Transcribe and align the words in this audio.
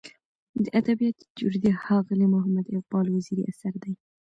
د 0.63 0.65
ادبیاتو 0.79 1.23
تیوري 1.35 1.59
د 1.63 1.67
ښاغلي 1.83 2.25
محمد 2.33 2.65
اقبال 2.79 3.05
وزیري 3.09 3.43
اثر 3.51 3.73
دی. 3.83 3.93